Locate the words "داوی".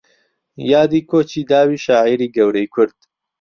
1.49-1.77